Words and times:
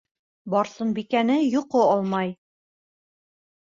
Барсынбикәне 0.53 1.37
йоҡо 1.51 1.87
алмай. 1.93 2.37